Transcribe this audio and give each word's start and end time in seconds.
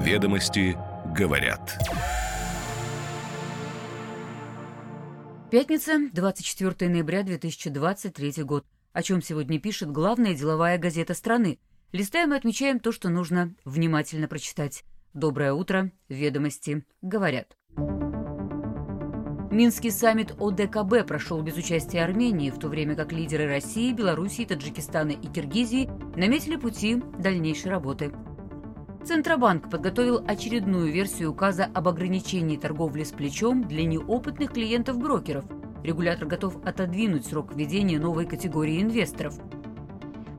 Ведомости 0.00 0.78
говорят. 1.14 1.78
Пятница, 5.50 5.98
24 6.14 6.90
ноября 6.90 7.22
2023 7.22 8.42
год. 8.44 8.64
О 8.94 9.02
чем 9.02 9.20
сегодня 9.20 9.60
пишет 9.60 9.92
главная 9.92 10.34
деловая 10.34 10.78
газета 10.78 11.12
страны. 11.12 11.58
Листаем 11.92 12.32
и 12.32 12.36
отмечаем 12.38 12.80
то, 12.80 12.92
что 12.92 13.10
нужно 13.10 13.54
внимательно 13.66 14.26
прочитать. 14.26 14.84
Доброе 15.12 15.52
утро. 15.52 15.92
Ведомости 16.08 16.82
говорят. 17.02 17.54
Минский 19.50 19.90
саммит 19.90 20.30
ОДКБ 20.40 21.06
прошел 21.06 21.42
без 21.42 21.56
участия 21.56 22.04
Армении, 22.04 22.50
в 22.50 22.58
то 22.58 22.68
время 22.68 22.94
как 22.96 23.12
лидеры 23.12 23.48
России, 23.48 23.92
Белоруссии, 23.92 24.46
Таджикистана 24.46 25.10
и 25.10 25.26
Киргизии 25.26 25.90
наметили 26.16 26.56
пути 26.56 27.02
дальнейшей 27.18 27.70
работы. 27.70 28.12
Центробанк 29.04 29.70
подготовил 29.70 30.22
очередную 30.26 30.92
версию 30.92 31.30
указа 31.30 31.68
об 31.72 31.88
ограничении 31.88 32.56
торговли 32.56 33.04
с 33.04 33.12
плечом 33.12 33.66
для 33.66 33.84
неопытных 33.84 34.52
клиентов-брокеров. 34.52 35.44
Регулятор 35.82 36.28
готов 36.28 36.56
отодвинуть 36.64 37.26
срок 37.26 37.54
введения 37.54 37.98
новой 37.98 38.26
категории 38.26 38.82
инвесторов. 38.82 39.34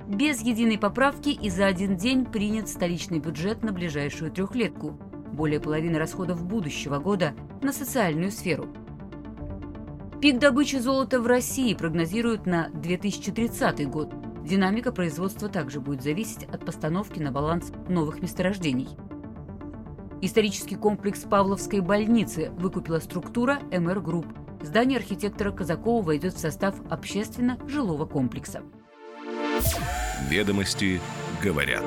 Без 0.07 0.41
единой 0.41 0.77
поправки 0.77 1.29
и 1.29 1.49
за 1.49 1.65
один 1.65 1.95
день 1.95 2.25
принят 2.25 2.69
столичный 2.69 3.19
бюджет 3.19 3.63
на 3.63 3.71
ближайшую 3.71 4.31
трехлетку. 4.31 4.91
Более 5.31 5.59
половины 5.59 5.97
расходов 5.97 6.45
будущего 6.45 6.99
года 6.99 7.33
на 7.61 7.71
социальную 7.73 8.31
сферу– 8.31 8.67
Пик 10.21 10.37
добычи 10.37 10.75
золота 10.75 11.19
в 11.19 11.25
России 11.25 11.73
прогнозируют 11.73 12.45
на 12.45 12.69
2030 12.69 13.89
год. 13.89 14.13
Динамика 14.43 14.91
производства 14.91 15.49
также 15.49 15.79
будет 15.79 16.01
зависеть 16.01 16.45
от 16.45 16.65
постановки 16.65 17.19
на 17.19 17.31
баланс 17.31 17.71
новых 17.87 18.21
месторождений. 18.21 18.89
Исторический 20.21 20.75
комплекс 20.75 21.21
Павловской 21.21 21.79
больницы 21.79 22.51
выкупила 22.51 22.99
структура 22.99 23.59
MR 23.71 24.01
Group. 24.01 24.25
Здание 24.61 24.97
архитектора 24.97 25.51
Казакова 25.51 26.03
войдет 26.03 26.33
в 26.33 26.39
состав 26.39 26.75
общественно-жилого 26.89 28.05
комплекса. 28.05 28.63
Ведомости 30.29 30.99
говорят. 31.43 31.85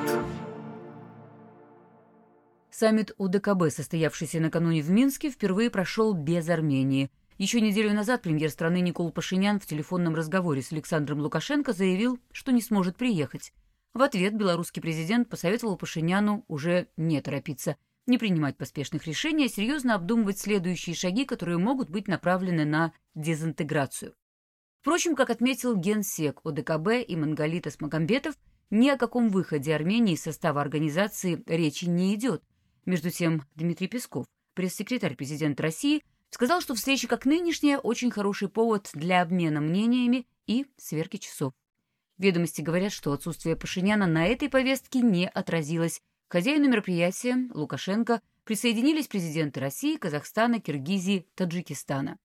Саммит 2.69 3.13
ОДКБ, 3.17 3.69
состоявшийся 3.69 4.41
накануне 4.41 4.81
в 4.81 4.89
Минске, 4.89 5.29
впервые 5.29 5.69
прошел 5.69 6.13
без 6.13 6.49
Армении– 6.49 7.09
еще 7.37 7.59
неделю 7.59 7.93
назад 7.93 8.21
премьер 8.21 8.49
страны 8.49 8.79
Никол 8.79 9.11
Пашинян 9.11 9.59
в 9.59 9.65
телефонном 9.65 10.15
разговоре 10.15 10.61
с 10.61 10.71
Александром 10.71 11.19
Лукашенко 11.19 11.73
заявил, 11.73 12.19
что 12.31 12.51
не 12.51 12.61
сможет 12.61 12.95
приехать. 12.95 13.51
В 13.93 14.01
ответ 14.01 14.35
белорусский 14.35 14.81
президент 14.81 15.29
посоветовал 15.29 15.77
Пашиняну 15.77 16.45
уже 16.47 16.87
не 16.97 17.21
торопиться, 17.21 17.77
не 18.07 18.17
принимать 18.17 18.57
поспешных 18.57 19.07
решений, 19.07 19.45
а 19.45 19.49
серьезно 19.49 19.95
обдумывать 19.95 20.37
следующие 20.37 20.95
шаги, 20.95 21.25
которые 21.25 21.57
могут 21.57 21.89
быть 21.89 22.07
направлены 22.07 22.65
на 22.65 22.93
дезинтеграцию. 23.15 24.13
Впрочем, 24.81 25.15
как 25.15 25.29
отметил 25.29 25.75
генсек 25.75 26.41
ОДКБ 26.43 27.07
и 27.07 27.15
Мангалитас 27.15 27.81
Магомбетов, 27.81 28.35
ни 28.69 28.89
о 28.89 28.97
каком 28.97 29.29
выходе 29.29 29.73
Армении 29.73 30.13
из 30.13 30.21
состава 30.21 30.61
организации 30.61 31.43
речи 31.47 31.85
не 31.85 32.13
идет. 32.15 32.43
Между 32.85 33.09
тем, 33.09 33.43
Дмитрий 33.55 33.87
Песков, 33.87 34.25
пресс-секретарь 34.53 35.15
президента 35.15 35.63
России, 35.63 36.03
Сказал, 36.35 36.59
что 36.59 36.75
встреча 36.75 37.07
как 37.07 37.23
нынешняя 37.25 37.77
очень 37.77 38.11
хороший 38.11 38.49
повод 38.49 38.89
для 38.91 39.21
обмена 39.21 39.61
мнениями 39.61 40.27
и 40.47 40.65
сверки 40.75 41.15
часов. 41.15 41.53
Ведомости 42.17 42.59
говорят, 42.59 42.91
что 42.91 43.13
отсутствие 43.13 43.55
Пашиняна 43.55 44.05
на 44.05 44.27
этой 44.27 44.49
повестке 44.49 44.99
не 44.99 45.29
отразилось. 45.29 46.01
К 46.27 46.33
хозяину 46.33 46.67
мероприятия, 46.67 47.47
Лукашенко, 47.53 48.21
присоединились 48.43 49.07
президенты 49.07 49.61
России, 49.61 49.95
Казахстана, 49.95 50.59
Киргизии, 50.59 51.25
Таджикистана. 51.35 52.17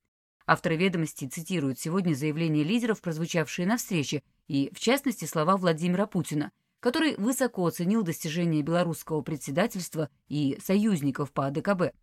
Авторы 0.44 0.75
ведомости 0.75 1.28
цитируют 1.28 1.78
сегодня 1.78 2.15
заявления 2.15 2.65
лидеров, 2.65 3.03
прозвучавшие 3.03 3.65
на 3.65 3.77
встрече, 3.77 4.25
и, 4.48 4.72
в 4.75 4.81
частности, 4.81 5.25
слова 5.25 5.56
Владимира 5.56 6.09
Путина, 6.09 6.50
который 6.81 7.15
высоко 7.15 7.65
оценил 7.65 8.03
достижения 8.03 8.62
белорусского 8.62 9.22
председательства 9.22 10.10
и 10.27 10.59
союзников 10.60 11.31
по 11.31 11.47
АДКБ. 11.47 11.94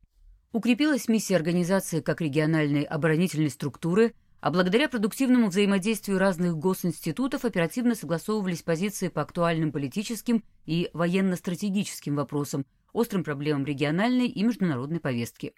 Укрепилась 0.53 1.09
миссия 1.09 1.35
организации 1.35 1.99
как 1.99 2.21
региональной 2.21 2.83
оборонительной 2.83 3.49
структуры, 3.49 4.13
а 4.39 4.49
благодаря 4.49 4.87
продуктивному 4.87 5.49
взаимодействию 5.49 6.19
разных 6.19 6.55
госинститутов 6.55 7.43
оперативно 7.43 7.95
согласовывались 7.95 8.61
позиции 8.61 9.09
по 9.09 9.21
актуальным 9.21 9.73
политическим 9.73 10.43
и 10.65 10.89
военно-стратегическим 10.93 12.15
вопросам, 12.15 12.65
острым 12.93 13.23
проблемам 13.25 13.65
региональной 13.65 14.27
и 14.27 14.43
международной 14.43 15.01
повестки. 15.01 15.53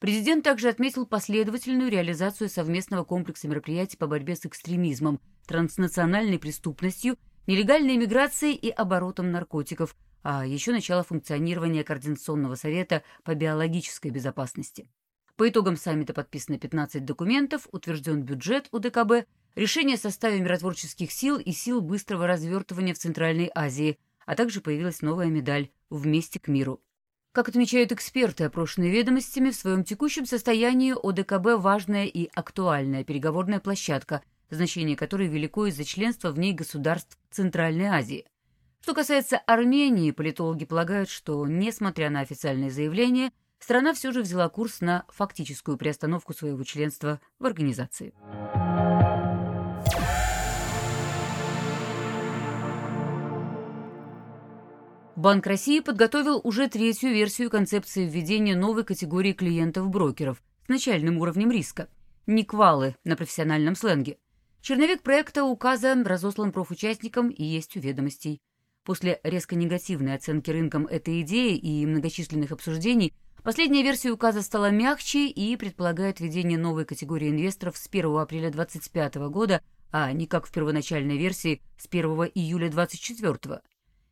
Президент 0.00 0.44
также 0.44 0.68
отметил 0.68 1.06
последовательную 1.06 1.90
реализацию 1.90 2.50
совместного 2.50 3.04
комплекса 3.04 3.48
мероприятий 3.48 3.96
по 3.96 4.06
борьбе 4.06 4.36
с 4.36 4.44
экстремизмом, 4.44 5.20
транснациональной 5.46 6.38
преступностью, 6.38 7.16
нелегальной 7.46 7.96
миграцией 7.96 8.54
и 8.54 8.68
оборотом 8.68 9.30
наркотиков, 9.30 9.96
а 10.28 10.44
еще 10.44 10.72
начало 10.72 11.04
функционирования 11.04 11.84
Координационного 11.84 12.56
совета 12.56 13.04
по 13.22 13.36
биологической 13.36 14.10
безопасности. 14.10 14.88
По 15.36 15.48
итогам 15.48 15.76
саммита 15.76 16.14
подписано 16.14 16.58
15 16.58 17.04
документов, 17.04 17.68
утвержден 17.70 18.24
бюджет 18.24 18.66
УДКБ, 18.72 19.28
решение 19.54 19.94
о 19.94 20.00
составе 20.00 20.40
миротворческих 20.40 21.12
сил 21.12 21.38
и 21.38 21.52
сил 21.52 21.80
быстрого 21.80 22.26
развертывания 22.26 22.92
в 22.92 22.98
Центральной 22.98 23.52
Азии, 23.54 24.00
а 24.24 24.34
также 24.34 24.60
появилась 24.60 25.00
новая 25.00 25.28
медаль 25.28 25.70
«Вместе 25.90 26.40
к 26.40 26.48
миру». 26.48 26.82
Как 27.30 27.48
отмечают 27.48 27.92
эксперты, 27.92 28.42
опрошенные 28.42 28.90
ведомостями, 28.90 29.50
в 29.50 29.54
своем 29.54 29.84
текущем 29.84 30.26
состоянии 30.26 30.92
ОДКБ 30.92 31.62
важная 31.62 32.06
и 32.06 32.28
актуальная 32.34 33.04
переговорная 33.04 33.60
площадка, 33.60 34.22
значение 34.50 34.96
которой 34.96 35.28
велико 35.28 35.66
из-за 35.66 35.84
членства 35.84 36.32
в 36.32 36.38
ней 36.40 36.52
государств 36.52 37.16
Центральной 37.30 37.86
Азии– 37.86 38.26
что 38.86 38.94
касается 38.94 39.38
Армении, 39.38 40.12
политологи 40.12 40.64
полагают, 40.64 41.10
что, 41.10 41.44
несмотря 41.44 42.08
на 42.08 42.20
официальные 42.20 42.70
заявления, 42.70 43.32
страна 43.58 43.92
все 43.94 44.12
же 44.12 44.22
взяла 44.22 44.48
курс 44.48 44.80
на 44.80 45.04
фактическую 45.08 45.76
приостановку 45.76 46.32
своего 46.32 46.62
членства 46.62 47.20
в 47.40 47.46
организации. 47.46 48.14
Банк 55.16 55.44
России 55.48 55.80
подготовил 55.80 56.40
уже 56.44 56.68
третью 56.68 57.10
версию 57.10 57.50
концепции 57.50 58.06
введения 58.06 58.54
новой 58.54 58.84
категории 58.84 59.32
клиентов-брокеров 59.32 60.40
с 60.64 60.68
начальным 60.68 61.18
уровнем 61.18 61.50
риска– 61.50 61.88
никвалы 62.28 62.94
на 63.02 63.16
профессиональном 63.16 63.74
сленге. 63.74 64.18
Черновик 64.60 65.02
проекта 65.02 65.42
указа 65.42 66.00
разослан 66.04 66.52
профучастникам 66.52 67.30
и 67.30 67.42
есть 67.42 67.76
у 67.76 67.80
ведомостей. 67.80 68.40
После 68.86 69.18
резко 69.24 69.56
негативной 69.56 70.14
оценки 70.14 70.48
рынком 70.48 70.86
этой 70.86 71.22
идеи 71.22 71.56
и 71.56 71.84
многочисленных 71.84 72.52
обсуждений, 72.52 73.12
последняя 73.42 73.82
версия 73.82 74.12
указа 74.12 74.42
стала 74.42 74.70
мягче 74.70 75.26
и 75.26 75.56
предполагает 75.56 76.20
введение 76.20 76.56
новой 76.56 76.84
категории 76.84 77.30
инвесторов 77.30 77.76
с 77.76 77.88
1 77.88 78.16
апреля 78.16 78.48
2025 78.52 79.16
года, 79.28 79.60
а 79.90 80.12
не 80.12 80.28
как 80.28 80.46
в 80.46 80.52
первоначальной 80.52 81.18
версии 81.18 81.60
с 81.76 81.88
1 81.88 82.04
июля 82.36 82.70
2024. 82.70 83.60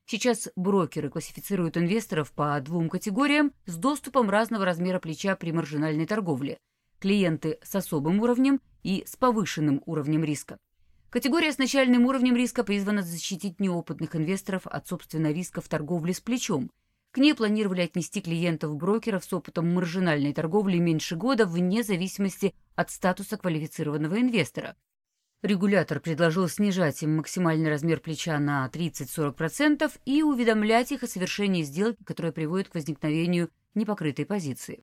Сейчас 0.06 0.48
брокеры 0.56 1.08
классифицируют 1.08 1.76
инвесторов 1.76 2.32
по 2.32 2.60
двум 2.60 2.88
категориям 2.88 3.52
с 3.66 3.76
доступом 3.76 4.28
разного 4.28 4.64
размера 4.64 4.98
плеча 4.98 5.36
при 5.36 5.52
маржинальной 5.52 6.06
торговле. 6.06 6.58
Клиенты 6.98 7.58
с 7.62 7.76
особым 7.76 8.18
уровнем 8.18 8.60
и 8.82 9.04
с 9.06 9.14
повышенным 9.14 9.84
уровнем 9.86 10.24
риска. 10.24 10.58
Категория 11.14 11.52
с 11.52 11.58
начальным 11.58 12.06
уровнем 12.06 12.34
риска 12.34 12.64
призвана 12.64 13.00
защитить 13.00 13.60
неопытных 13.60 14.16
инвесторов 14.16 14.66
от, 14.66 14.88
собственно, 14.88 15.30
рисков 15.30 15.68
торговли 15.68 16.10
с 16.10 16.20
плечом. 16.20 16.72
К 17.12 17.18
ней 17.18 17.34
планировали 17.34 17.82
отнести 17.82 18.20
клиентов-брокеров 18.20 19.24
с 19.24 19.32
опытом 19.32 19.72
маржинальной 19.72 20.32
торговли 20.32 20.78
меньше 20.78 21.14
года 21.14 21.46
вне 21.46 21.84
зависимости 21.84 22.52
от 22.74 22.90
статуса 22.90 23.36
квалифицированного 23.36 24.20
инвестора. 24.20 24.74
Регулятор 25.42 26.00
предложил 26.00 26.48
снижать 26.48 27.04
им 27.04 27.18
максимальный 27.18 27.70
размер 27.70 28.00
плеча 28.00 28.36
на 28.40 28.68
30-40% 28.74 29.92
и 30.06 30.24
уведомлять 30.24 30.90
их 30.90 31.04
о 31.04 31.06
совершении 31.06 31.62
сделки, 31.62 32.02
которая 32.02 32.32
приводит 32.32 32.70
к 32.70 32.74
возникновению 32.74 33.50
непокрытой 33.76 34.26
позиции. 34.26 34.82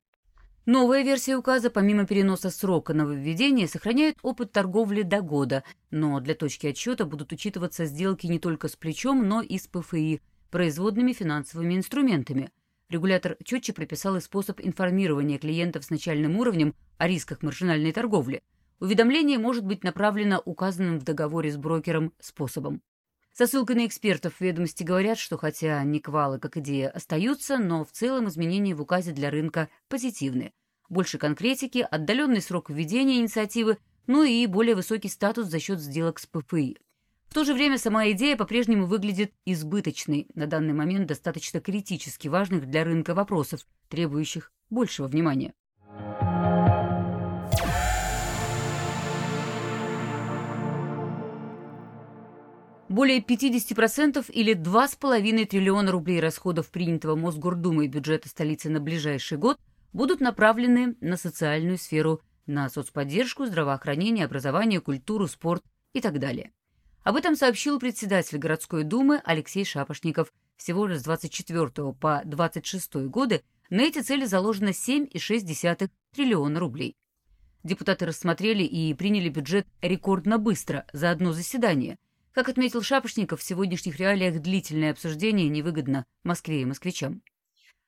Новая 0.67 1.03
версия 1.03 1.37
указа, 1.37 1.71
помимо 1.71 2.05
переноса 2.05 2.51
срока 2.51 2.93
нововведения, 2.93 3.67
сохраняет 3.67 4.19
опыт 4.21 4.51
торговли 4.51 5.01
до 5.01 5.21
года, 5.21 5.63
но 5.89 6.19
для 6.19 6.35
точки 6.35 6.67
отсчета 6.67 7.05
будут 7.05 7.31
учитываться 7.31 7.85
сделки 7.85 8.27
не 8.27 8.37
только 8.37 8.67
с 8.67 8.75
плечом, 8.75 9.27
но 9.27 9.41
и 9.41 9.57
с 9.57 9.65
ПФИ, 9.65 10.21
производными 10.51 11.13
финансовыми 11.13 11.73
инструментами. 11.73 12.51
Регулятор 12.89 13.37
четче 13.43 13.73
прописал 13.73 14.17
и 14.17 14.21
способ 14.21 14.61
информирования 14.61 15.39
клиентов 15.39 15.83
с 15.83 15.89
начальным 15.89 16.37
уровнем 16.37 16.75
о 16.99 17.07
рисках 17.07 17.41
маржинальной 17.41 17.91
торговли. 17.91 18.43
Уведомление 18.79 19.39
может 19.39 19.65
быть 19.65 19.83
направлено 19.83 20.43
указанным 20.45 20.99
в 20.99 21.03
договоре 21.03 21.51
с 21.51 21.57
брокером 21.57 22.13
способом. 22.19 22.83
Со 23.33 23.47
ссылкой 23.47 23.77
на 23.77 23.85
экспертов 23.87 24.41
ведомости 24.41 24.83
говорят, 24.83 25.17
что 25.17 25.37
хотя 25.37 25.81
Никвалы 25.83 26.37
как 26.37 26.57
идея 26.57 26.89
остаются, 26.89 27.57
но 27.57 27.85
в 27.85 27.91
целом 27.91 28.27
изменения 28.27 28.75
в 28.75 28.81
указе 28.81 29.13
для 29.13 29.31
рынка 29.31 29.69
позитивны. 29.87 30.51
Больше 30.89 31.17
конкретики, 31.17 31.87
отдаленный 31.89 32.41
срок 32.41 32.69
введения 32.69 33.19
инициативы, 33.19 33.77
ну 34.07 34.23
и 34.23 34.45
более 34.47 34.75
высокий 34.75 35.07
статус 35.07 35.47
за 35.47 35.59
счет 35.59 35.79
сделок 35.79 36.19
с 36.19 36.25
ПФИ. 36.25 36.77
В 37.29 37.33
то 37.33 37.45
же 37.45 37.53
время 37.53 37.77
сама 37.77 38.11
идея 38.11 38.35
по-прежнему 38.35 38.85
выглядит 38.85 39.31
избыточной, 39.45 40.27
на 40.35 40.47
данный 40.47 40.73
момент 40.73 41.07
достаточно 41.07 41.61
критически 41.61 42.27
важных 42.27 42.69
для 42.69 42.83
рынка 42.83 43.15
вопросов, 43.15 43.65
требующих 43.87 44.51
большего 44.69 45.07
внимания. 45.07 45.53
Более 52.91 53.21
50% 53.21 54.29
или 54.33 54.53
2,5 54.53 55.45
триллиона 55.45 55.93
рублей 55.93 56.19
расходов 56.19 56.69
принятого 56.69 57.15
Мосгордумой 57.15 57.87
бюджета 57.87 58.27
столицы 58.27 58.69
на 58.69 58.81
ближайший 58.81 59.37
год 59.37 59.57
будут 59.93 60.19
направлены 60.19 60.97
на 60.99 61.15
социальную 61.15 61.77
сферу, 61.77 62.19
на 62.47 62.67
соцподдержку, 62.67 63.45
здравоохранение, 63.45 64.25
образование, 64.25 64.81
культуру, 64.81 65.29
спорт 65.29 65.63
и 65.93 66.01
так 66.01 66.19
далее. 66.19 66.51
Об 67.03 67.15
этом 67.15 67.37
сообщил 67.37 67.79
председатель 67.79 68.37
городской 68.37 68.83
думы 68.83 69.21
Алексей 69.23 69.63
Шапошников. 69.63 70.33
Всего 70.57 70.85
лишь 70.85 70.99
с 70.99 71.03
24 71.03 71.93
по 71.93 72.21
26 72.25 72.95
годы 73.07 73.41
на 73.69 73.83
эти 73.83 74.01
цели 74.01 74.25
заложено 74.25 74.71
7,6 74.71 75.89
триллиона 76.13 76.59
рублей. 76.59 76.97
Депутаты 77.63 78.05
рассмотрели 78.05 78.63
и 78.63 78.93
приняли 78.95 79.29
бюджет 79.29 79.65
рекордно 79.81 80.37
быстро, 80.39 80.85
за 80.91 81.09
одно 81.09 81.31
заседание. 81.31 81.97
Как 82.33 82.47
отметил 82.47 82.81
Шапошников, 82.81 83.41
в 83.41 83.43
сегодняшних 83.43 83.97
реалиях 83.97 84.41
длительное 84.41 84.91
обсуждение 84.91 85.49
невыгодно 85.49 86.05
Москве 86.23 86.61
и 86.61 86.65
москвичам. 86.65 87.21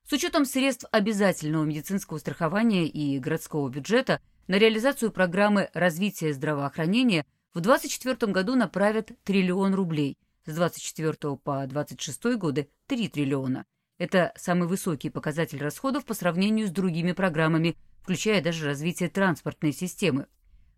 С 0.05 0.11
учетом 0.11 0.43
средств 0.43 0.85
обязательного 0.91 1.63
медицинского 1.63 2.17
страхования 2.17 2.85
и 2.85 3.19
городского 3.19 3.69
бюджета 3.69 4.19
на 4.47 4.57
реализацию 4.57 5.13
программы 5.13 5.69
развития 5.73 6.33
здравоохранения 6.33 7.25
в 7.53 7.61
2024 7.61 8.33
году 8.33 8.55
направят 8.55 9.11
триллион 9.23 9.75
рублей, 9.75 10.17
с 10.45 10.53
2024 10.53 11.37
по 11.37 11.65
2026 11.65 12.37
годы– 12.37 12.69
3 12.87 13.07
триллиона. 13.07 13.65
Это 13.97 14.33
самый 14.35 14.67
высокий 14.67 15.09
показатель 15.09 15.61
расходов 15.61 16.03
по 16.03 16.13
сравнению 16.13 16.67
с 16.67 16.71
другими 16.71 17.13
программами, 17.13 17.77
включая 18.01 18.43
даже 18.43 18.65
развитие 18.65 19.07
транспортной 19.07 19.71
системы. 19.71 20.27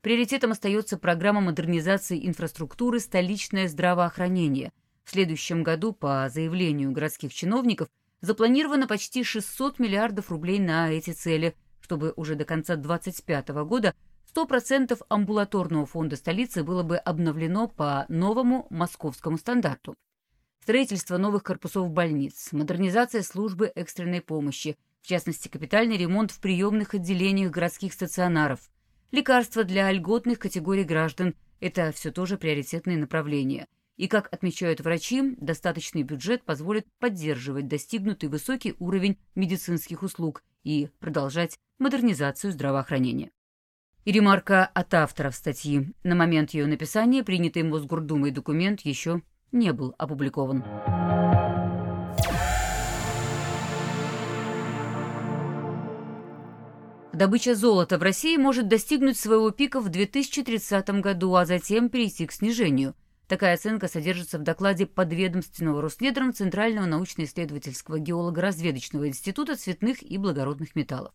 Приоритетом 0.06 0.52
остается 0.52 1.00
программа 1.00 1.42
модернизации 1.42 2.28
инфраструктуры 2.28 3.00
«Столичное 3.00 3.68
здравоохранение». 3.68 4.72
В 5.04 5.10
следующем 5.10 5.64
году, 5.64 5.94
по 5.94 6.30
заявлению 6.32 6.92
городских 6.92 7.34
чиновников, 7.34 7.88
запланировано 8.22 8.86
почти 8.86 9.24
600 9.24 9.80
миллиардов 9.80 10.30
рублей 10.30 10.60
на 10.60 10.92
эти 10.92 11.10
цели, 11.10 11.56
чтобы 11.82 12.14
уже 12.18 12.36
до 12.36 12.46
конца 12.46 12.76
2025 12.76 13.50
года 13.66 13.96
100% 14.36 14.96
амбулаторного 15.10 15.88
фонда 15.88 16.18
столицы 16.18 16.64
было 16.64 16.84
бы 16.84 16.98
обновлено 16.98 17.68
по 17.68 18.06
новому 18.08 18.68
московскому 18.70 19.40
стандарту. 19.40 19.96
Строительство 20.62 21.18
новых 21.18 21.42
корпусов 21.42 21.90
больниц, 21.90 22.50
модернизация 22.52 23.24
службы 23.24 23.72
экстренной 23.74 24.22
помощи, 24.22 24.78
в 25.02 25.08
частности, 25.08 25.48
капитальный 25.48 25.98
ремонт 25.98 26.30
в 26.30 26.40
приемных 26.42 26.94
отделениях 26.94 27.50
городских 27.50 27.92
стационаров, 27.94 28.60
лекарства 29.16 29.64
для 29.64 29.90
льготных 29.92 30.40
категорий 30.40 30.84
граждан– 30.84 31.36
это 31.62 31.92
все 31.94 32.12
тоже 32.12 32.38
приоритетные 32.38 32.98
направления. 32.98 33.68
И, 33.96 34.08
как 34.08 34.32
отмечают 34.34 34.82
врачи, 34.82 35.36
достаточный 35.38 36.04
бюджет 36.04 36.44
позволит 36.44 36.86
поддерживать 37.00 37.70
достигнутый 37.70 38.28
высокий 38.28 38.76
уровень 38.78 39.18
медицинских 39.34 40.04
услуг 40.04 40.44
и 40.66 40.90
продолжать 41.00 41.58
модернизацию 41.80 42.52
здравоохранения. 42.52 43.32
И 44.04 44.12
ремарка 44.12 44.66
от 44.66 44.94
авторов 44.94 45.34
статьи. 45.34 45.94
На 46.04 46.14
момент 46.14 46.52
ее 46.52 46.68
написания 46.68 47.24
принятый 47.24 47.64
Мосгордумой 47.64 48.32
документ 48.32 48.82
еще 48.82 49.22
не 49.54 49.72
был 49.72 49.96
опубликован. 49.98 51.05
Добыча 57.16 57.56
золота 57.56 57.98
в 57.98 58.04
России 58.04 58.36
может 58.38 58.68
достигнуть 58.68 59.18
своего 59.18 59.50
пика 59.52 59.80
в 59.80 59.90
2030 59.90 61.02
году, 61.02 61.34
а 61.36 61.46
затем 61.46 61.90
перейти 61.90 62.28
к 62.28 62.32
снижению. 62.32 62.94
Такая 63.28 63.56
оценка 63.56 63.88
содержится 63.88 64.38
в 64.38 64.44
докладе 64.44 64.86
подведомственного 64.86 65.82
Роснедром 65.82 66.34
Центрального 66.34 66.86
научно-исследовательского 66.86 68.00
геолого-разведочного 68.00 69.08
института 69.08 69.56
цветных 69.56 70.04
и 70.04 70.18
благородных 70.18 70.76
металлов. 70.76 71.14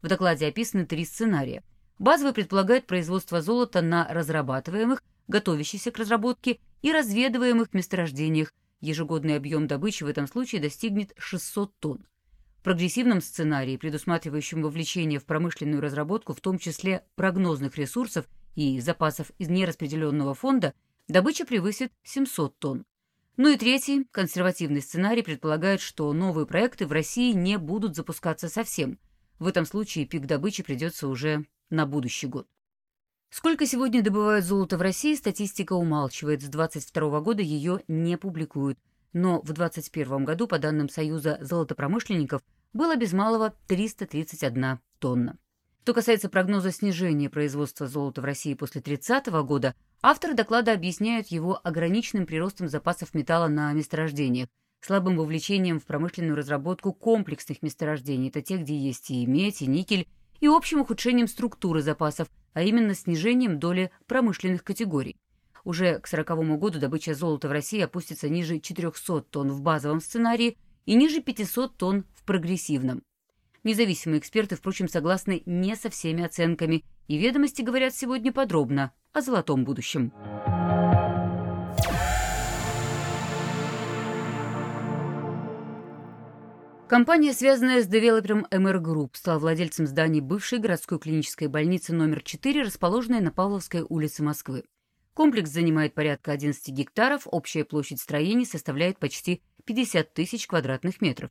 В 0.00 0.08
докладе 0.08 0.46
описаны 0.46 0.86
три 0.86 1.04
сценария– 1.04 1.62
Базовый 2.02 2.32
предполагает 2.32 2.88
производство 2.88 3.40
золота 3.40 3.80
на 3.80 4.08
разрабатываемых, 4.08 5.02
готовящихся 5.28 5.92
к 5.92 5.98
разработке 5.98 6.58
и 6.82 6.90
разведываемых 6.90 7.74
месторождениях. 7.74 8.52
Ежегодный 8.80 9.36
объем 9.36 9.68
добычи 9.68 10.02
в 10.02 10.08
этом 10.08 10.26
случае 10.26 10.60
достигнет 10.60 11.12
600 11.16 11.78
тонн. 11.78 12.06
Прогрессивном 12.62 13.20
сценарии, 13.20 13.76
предусматривающем 13.76 14.62
вовлечение 14.62 15.18
в 15.18 15.24
промышленную 15.24 15.80
разработку, 15.80 16.32
в 16.32 16.40
том 16.40 16.58
числе 16.58 17.04
прогнозных 17.16 17.76
ресурсов 17.76 18.26
и 18.54 18.80
запасов 18.80 19.32
из 19.38 19.48
нераспределенного 19.48 20.34
фонда, 20.34 20.72
добыча 21.08 21.44
превысит 21.44 21.92
700 22.04 22.58
тонн. 22.58 22.84
Ну 23.36 23.48
и 23.48 23.56
третий, 23.56 24.04
консервативный 24.12 24.80
сценарий 24.80 25.22
предполагает, 25.22 25.80
что 25.80 26.12
новые 26.12 26.46
проекты 26.46 26.86
в 26.86 26.92
России 26.92 27.32
не 27.32 27.58
будут 27.58 27.96
запускаться 27.96 28.48
совсем. 28.48 28.98
В 29.40 29.48
этом 29.48 29.64
случае 29.66 30.06
пик 30.06 30.26
добычи 30.26 30.62
придется 30.62 31.08
уже 31.08 31.46
на 31.68 31.84
будущий 31.84 32.28
год. 32.28 32.46
Сколько 33.30 33.66
сегодня 33.66 34.02
добывают 34.02 34.44
золото 34.44 34.76
в 34.76 34.82
России, 34.82 35.14
статистика 35.14 35.72
умалчивает. 35.72 36.42
С 36.42 36.48
2022 36.48 37.20
года 37.22 37.42
ее 37.42 37.80
не 37.88 38.16
публикуют. 38.18 38.78
Но 39.12 39.40
в 39.40 39.52
2021 39.52 40.24
году, 40.24 40.46
по 40.46 40.58
данным 40.58 40.88
Союза 40.88 41.38
золотопромышленников, 41.40 42.42
было 42.72 42.96
без 42.96 43.12
малого 43.12 43.54
331 43.66 44.78
тонна. 44.98 45.38
Что 45.82 45.94
касается 45.94 46.28
прогноза 46.28 46.70
снижения 46.70 47.28
производства 47.28 47.88
золота 47.88 48.20
в 48.20 48.24
России 48.24 48.54
после 48.54 48.80
30 48.80 49.26
года, 49.44 49.74
авторы 50.00 50.34
доклада 50.34 50.72
объясняют 50.72 51.26
его 51.28 51.60
ограниченным 51.62 52.24
приростом 52.24 52.68
запасов 52.68 53.14
металла 53.14 53.48
на 53.48 53.72
месторождениях, 53.72 54.48
слабым 54.80 55.16
вовлечением 55.16 55.80
в 55.80 55.84
промышленную 55.84 56.36
разработку 56.36 56.92
комплексных 56.92 57.62
месторождений, 57.62 58.28
это 58.28 58.42
те, 58.42 58.58
где 58.58 58.76
есть 58.76 59.10
и 59.10 59.26
медь, 59.26 59.60
и 59.60 59.66
никель, 59.66 60.06
и 60.40 60.46
общим 60.46 60.80
ухудшением 60.80 61.26
структуры 61.26 61.82
запасов, 61.82 62.28
а 62.52 62.62
именно 62.62 62.94
снижением 62.94 63.58
доли 63.58 63.90
промышленных 64.06 64.64
категорий. 64.64 65.16
Уже 65.64 66.00
к 66.00 66.08
1940 66.08 66.58
году 66.58 66.78
добыча 66.80 67.14
золота 67.14 67.48
в 67.48 67.52
России 67.52 67.80
опустится 67.80 68.28
ниже 68.28 68.58
400 68.58 69.22
тонн 69.22 69.50
в 69.50 69.60
базовом 69.60 70.00
сценарии 70.00 70.58
и 70.86 70.94
ниже 70.94 71.20
500 71.20 71.76
тонн 71.76 72.04
в 72.14 72.24
прогрессивном. 72.24 73.02
Независимые 73.62 74.18
эксперты, 74.18 74.56
впрочем, 74.56 74.88
согласны 74.88 75.42
не 75.46 75.76
со 75.76 75.88
всеми 75.88 76.24
оценками, 76.24 76.84
и 77.06 77.16
ведомости 77.16 77.62
говорят 77.62 77.94
сегодня 77.94 78.32
подробно 78.32 78.92
о 79.12 79.20
золотом 79.20 79.64
будущем. 79.64 80.12
Компания, 86.88 87.32
связанная 87.32 87.82
с 87.82 87.86
девелопером 87.86 88.46
MR 88.50 88.82
Group, 88.82 89.10
стала 89.14 89.38
владельцем 89.38 89.86
зданий 89.86 90.20
бывшей 90.20 90.58
городской 90.58 90.98
клинической 90.98 91.46
больницы 91.46 91.94
номер 91.94 92.20
4, 92.20 92.64
расположенной 92.64 93.20
на 93.20 93.30
Павловской 93.30 93.82
улице 93.88 94.24
Москвы. 94.24 94.64
Комплекс 95.14 95.50
занимает 95.50 95.94
порядка 95.94 96.32
11 96.32 96.68
гектаров, 96.68 97.22
общая 97.26 97.64
площадь 97.64 98.00
строений 98.00 98.46
составляет 98.46 98.98
почти 98.98 99.42
50 99.64 100.14
тысяч 100.14 100.46
квадратных 100.46 101.00
метров. 101.02 101.30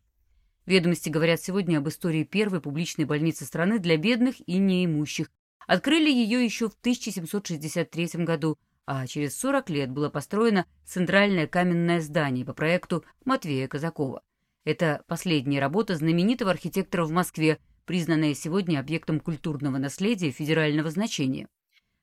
Ведомости 0.68 1.10
говорят 1.10 1.42
сегодня 1.42 1.80
об 1.80 1.90
истории 1.90 2.24
первой 2.24 2.62
публичной 2.62 3.06
больницы 3.06 3.46
страны 3.46 3.80
для 3.80 3.98
бедных 3.98 4.36
и 4.48 4.58
неимущих. 4.58 5.32
Открыли 5.68 6.12
ее 6.12 6.44
еще 6.44 6.70
в 6.70 6.74
1763 6.74 8.24
году, 8.24 8.60
а 8.86 9.08
через 9.08 9.38
40 9.40 9.70
лет 9.72 9.90
было 9.90 10.10
построено 10.10 10.66
центральное 10.86 11.48
каменное 11.48 12.02
здание 12.02 12.46
по 12.46 12.54
проекту 12.54 13.04
Матвея 13.26 13.68
Казакова. 13.68 14.22
Это 14.64 15.04
последняя 15.08 15.60
работа 15.60 15.96
знаменитого 15.96 16.52
архитектора 16.52 17.06
в 17.06 17.12
Москве, 17.12 17.58
признанная 17.86 18.36
сегодня 18.36 18.80
объектом 18.80 19.20
культурного 19.20 19.80
наследия 19.80 20.30
федерального 20.30 20.92
значения. 20.92 21.48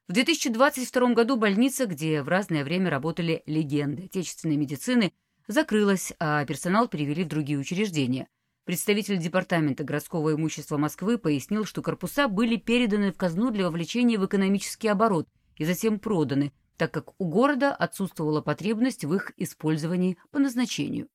В 0.09 0.15
2022 0.15 1.13
году 1.13 1.37
больница, 1.37 1.85
где 1.85 2.23
в 2.23 2.29
разное 2.29 2.65
время 2.65 2.89
работали 2.89 3.43
легенды 3.45 4.05
отечественной 4.05 4.57
медицины, 4.57 5.13
закрылась, 5.49 6.15
а 6.19 6.47
персонал 6.47 6.89
перевели 6.89 7.25
в 7.25 7.29
другие 7.29 7.59
учреждения. 7.59 8.27
Представитель 8.65 9.19
Департамента 9.19 9.85
городского 9.85 10.33
имущества 10.33 10.79
Москвы 10.79 11.19
пояснил, 11.19 11.67
что 11.67 11.83
корпуса 11.83 12.27
были 12.27 12.57
переданы 12.57 13.13
в 13.13 13.19
казну 13.19 13.51
для 13.51 13.67
вовлечения 13.67 14.19
в 14.19 14.25
экономический 14.25 14.89
оборот 14.89 15.29
и 15.59 15.67
затем 15.67 15.99
проданы, 15.99 16.55
так 16.79 16.91
как 16.91 17.13
у 17.21 17.27
города 17.27 17.75
отсутствовала 17.75 18.41
потребность 18.41 19.05
в 19.05 19.13
их 19.13 19.33
использовании 19.37 20.17
по 20.31 20.39
назначению. 20.39 21.09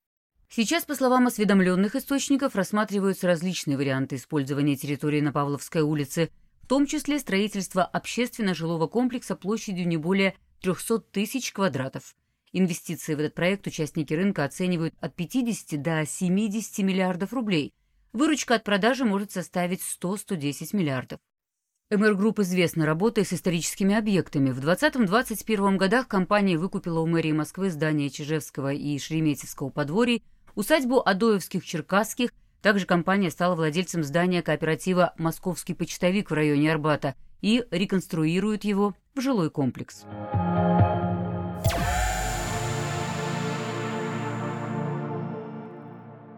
Сейчас, 0.50 0.86
по 0.86 0.94
словам 0.94 1.26
осведомленных 1.26 1.96
источников, 1.96 2.56
рассматриваются 2.56 3.26
различные 3.26 3.76
варианты 3.76 4.18
использования 4.18 4.76
территории 4.76 5.22
на 5.22 5.34
Павловской 5.34 5.82
улице, 5.82 6.30
в 6.64 6.68
том 6.68 6.86
числе 6.86 7.20
строительство 7.20 7.84
общественно-жилого 7.84 8.88
комплекса 8.88 9.36
площадью 9.36 9.88
не 9.88 9.98
более 9.98 10.36
300 10.62 11.00
тысяч 11.00 11.52
квадратов. 11.52 12.16
Инвестиции 12.54 13.16
в 13.16 13.20
этот 13.20 13.34
проект 13.34 13.68
участники 13.68 14.14
рынка 14.14 14.46
оценивают 14.46 14.94
от 15.02 15.16
50 15.16 15.82
до 15.82 16.06
70 16.06 16.78
миллиардов 16.80 17.34
рублей. 17.34 17.74
Выручка 18.14 18.56
от 18.56 18.64
продажи 18.64 19.06
может 19.06 19.32
составить 19.32 19.82
100-110 19.82 20.76
миллиардов. 20.76 21.20
MR 21.90 22.16
Group 22.16 22.40
известна 22.40 22.86
работой 22.86 23.26
с 23.26 23.34
историческими 23.34 23.96
объектами. 23.96 24.52
В 24.52 24.60
2020-2021 24.60 25.78
годах 25.78 26.08
компания 26.08 26.58
выкупила 26.58 27.02
у 27.02 27.08
мэрии 27.08 27.34
Москвы 27.34 27.70
здания 27.72 28.10
Чижевского 28.10 28.72
и 28.72 28.98
Шереметьевского 28.98 29.70
подворий, 29.70 30.24
усадьбу 30.56 31.04
Одоевских-Черкасских, 31.06 32.32
также 32.64 32.86
компания 32.86 33.30
стала 33.30 33.56
владельцем 33.56 34.04
здания 34.04 34.42
кооператива 34.42 35.14
«Московский 35.18 35.74
почтовик» 35.74 36.32
в 36.32 36.34
районе 36.34 36.72
Арбата 36.72 37.14
и 37.42 37.66
реконструирует 37.72 38.64
его 38.64 38.96
в 39.14 39.20
жилой 39.20 39.52
комплекс. 39.52 40.06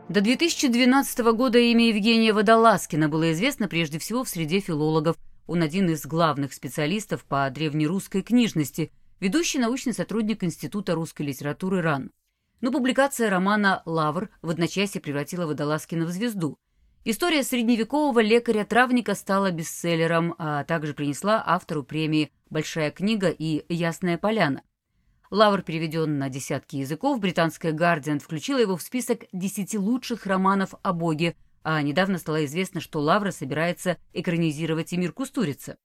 До 0.09 0.21
2012 0.21 1.19
года 1.33 1.59
имя 1.59 1.89
Евгения 1.89 2.33
Водолазкина 2.33 3.07
было 3.07 3.31
известно 3.31 3.67
прежде 3.67 3.99
всего 3.99 4.23
в 4.23 4.29
среде 4.29 4.61
филологов. 4.61 5.17
Он 5.45 5.61
один 5.61 5.91
из 5.91 6.07
главных 6.07 6.53
специалистов 6.53 7.23
по 7.25 7.47
древнерусской 7.51 8.23
книжности, 8.23 8.91
ведущий 9.19 9.59
научный 9.59 9.93
сотрудник 9.93 10.43
Института 10.43 10.95
русской 10.95 11.21
литературы 11.21 11.81
РАН 11.81 12.09
но 12.61 12.71
публикация 12.71 13.29
романа 13.29 13.81
«Лавр» 13.85 14.29
в 14.41 14.49
одночасье 14.49 15.01
превратила 15.01 15.45
Водолазкина 15.45 16.05
в 16.05 16.09
звезду. 16.09 16.57
История 17.03 17.43
средневекового 17.43 18.19
лекаря-травника 18.19 19.13
стала 19.13 19.51
бестселлером, 19.51 20.33
а 20.39 20.63
также 20.63 20.93
принесла 20.93 21.43
автору 21.45 21.83
премии 21.83 22.31
«Большая 22.49 22.89
книга» 22.89 23.29
и 23.29 23.63
«Ясная 23.71 24.17
поляна». 24.17 24.63
Лавр 25.29 25.61
переведен 25.61 26.17
на 26.17 26.29
десятки 26.29 26.77
языков, 26.77 27.19
британская 27.19 27.73
«Гардиан» 27.73 28.19
включила 28.19 28.57
его 28.57 28.77
в 28.77 28.81
список 28.81 29.25
десяти 29.33 29.77
лучших 29.77 30.25
романов 30.25 30.73
о 30.81 30.93
Боге, 30.93 31.35
а 31.63 31.81
недавно 31.81 32.17
стало 32.17 32.45
известно, 32.45 32.79
что 32.79 32.99
Лавра 32.99 33.31
собирается 33.31 33.97
экранизировать 34.13 34.93
и 34.93 34.97
мир 34.97 35.11
Кустурица. 35.11 35.77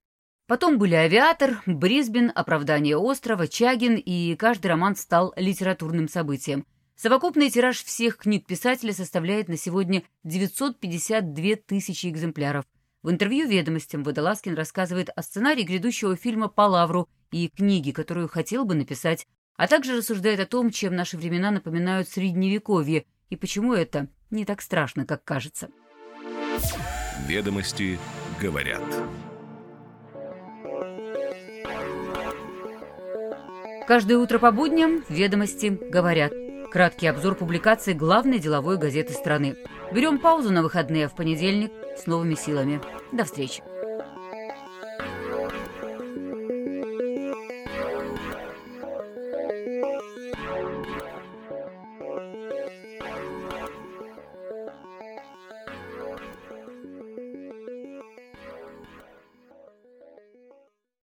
Потом 0.50 0.78
были 0.78 0.96
«Авиатор», 0.96 1.62
«Брисбен», 1.64 2.32
«Оправдание 2.34 2.96
острова», 2.96 3.46
«Чагин», 3.46 3.94
и 3.94 4.34
каждый 4.34 4.66
роман 4.66 4.96
стал 4.96 5.32
литературным 5.36 6.08
событием. 6.08 6.66
Совокупный 6.96 7.50
тираж 7.50 7.84
всех 7.84 8.16
книг 8.16 8.48
писателя 8.48 8.92
составляет 8.92 9.46
на 9.46 9.56
сегодня 9.56 10.02
952 10.24 11.54
тысячи 11.54 12.08
экземпляров. 12.08 12.64
В 13.04 13.10
интервью 13.10 13.46
«Ведомостям» 13.46 14.02
Водолазкин 14.02 14.54
рассказывает 14.54 15.10
о 15.14 15.22
сценарии 15.22 15.62
грядущего 15.62 16.16
фильма 16.16 16.48
«По 16.48 16.62
лавру» 16.62 17.08
и 17.30 17.48
книги, 17.48 17.92
которую 17.92 18.26
хотел 18.26 18.64
бы 18.64 18.74
написать, 18.74 19.28
а 19.56 19.68
также 19.68 19.98
рассуждает 19.98 20.40
о 20.40 20.46
том, 20.46 20.72
чем 20.72 20.96
наши 20.96 21.16
времена 21.16 21.52
напоминают 21.52 22.08
Средневековье 22.08 23.04
и 23.28 23.36
почему 23.36 23.72
это 23.72 24.08
не 24.30 24.44
так 24.44 24.62
страшно, 24.62 25.06
как 25.06 25.22
кажется. 25.22 25.68
Ведомости 27.28 28.00
говорят. 28.40 28.82
Каждое 33.90 34.18
утро 34.18 34.38
по 34.38 34.52
будням 34.52 35.02
«Ведомости» 35.08 35.76
говорят. 35.90 36.32
Краткий 36.70 37.08
обзор 37.08 37.34
публикаций 37.34 37.92
главной 37.92 38.38
деловой 38.38 38.78
газеты 38.78 39.12
страны. 39.12 39.56
Берем 39.92 40.20
паузу 40.20 40.52
на 40.52 40.62
выходные 40.62 41.08
в 41.08 41.16
понедельник 41.16 41.72
с 41.98 42.06
новыми 42.06 42.36
силами. 42.36 42.80
До 43.10 43.24
встречи. 43.24 43.64